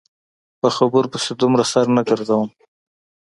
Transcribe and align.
په 0.59 0.67
خبرو 0.75 1.11
پسې 1.13 1.31
دومره 1.41 1.63
سر 1.71 1.85
نه 1.95 2.01
ګرځوم. 2.09 2.49